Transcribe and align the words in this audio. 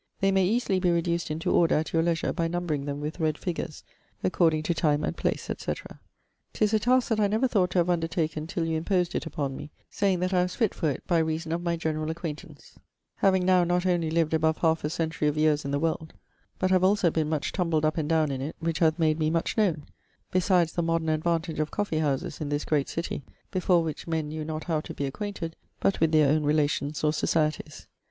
They 0.19 0.31
may 0.31 0.47
easily 0.47 0.79
be 0.79 0.89
reduced 0.89 1.29
into 1.29 1.51
order 1.53 1.75
at 1.75 1.93
your 1.93 2.01
leisure 2.01 2.33
by 2.33 2.47
numbring 2.47 2.85
them 2.87 3.01
with 3.01 3.19
red 3.19 3.37
figures, 3.37 3.83
according 4.23 4.63
to 4.63 4.73
time 4.73 5.03
and 5.03 5.15
place, 5.15 5.43
&c. 5.43 5.53
'Tis 6.53 6.73
a 6.73 6.79
taske 6.79 7.09
that 7.09 7.19
I 7.19 7.27
never 7.27 7.47
thought 7.47 7.69
to 7.69 7.77
have 7.77 7.89
undertaken 7.91 8.47
till 8.47 8.65
you 8.65 8.77
imposed 8.77 9.13
it 9.13 9.27
upon 9.27 9.55
me, 9.55 9.69
sayeing 9.91 10.19
that 10.21 10.33
I 10.33 10.41
was 10.41 10.55
fitt 10.55 10.73
for 10.73 10.89
it 10.89 11.05
by 11.05 11.19
reason 11.19 11.51
of 11.51 11.61
my 11.61 11.75
generall 11.77 12.09
acquaintance, 12.09 12.79
having 13.17 13.45
now 13.45 13.63
not 13.63 13.85
only 13.85 14.09
lived 14.09 14.33
above 14.33 14.57
halfe 14.61 14.83
a 14.83 14.89
centurie 14.89 15.27
of 15.27 15.37
yeares 15.37 15.65
in 15.65 15.69
the 15.69 15.77
world, 15.77 16.13
but 16.57 16.71
have 16.71 16.83
also 16.83 17.11
been 17.11 17.29
much 17.29 17.51
tumbled 17.51 17.85
up 17.85 17.97
and 17.99 18.09
downe 18.09 18.31
in 18.31 18.41
it 18.41 18.55
which 18.57 18.79
hath 18.79 18.97
made 18.97 19.19
me 19.19 19.29
much 19.29 19.55
knowne; 19.55 19.83
besides 20.31 20.73
the 20.73 20.81
moderne 20.81 21.09
advantage 21.09 21.59
of 21.59 21.69
coffee 21.69 21.99
howses 21.99 22.41
in 22.41 22.49
this 22.49 22.65
great 22.65 22.89
citie, 22.89 23.21
before 23.51 23.83
which 23.83 24.07
men 24.07 24.29
knew 24.29 24.43
not 24.43 24.63
how 24.63 24.79
to 24.81 24.95
be 24.95 25.05
acquainted, 25.05 25.55
but 25.79 25.99
with 25.99 26.11
their 26.11 26.27
owne 26.29 26.41
relations, 26.41 27.03
or 27.03 27.13
societies. 27.13 27.85